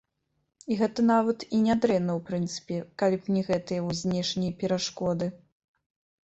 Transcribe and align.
І 0.75 0.77
гэта 0.77 1.03
нават 1.09 1.43
і 1.57 1.59
нядрэнна 1.65 2.11
ў 2.19 2.23
прынцыпе, 2.29 2.79
калі 3.03 3.19
б 3.21 3.35
не 3.37 3.45
гэтыя 3.51 3.85
вось 3.89 4.03
знешнія 4.07 4.57
перашкоды. 4.65 5.31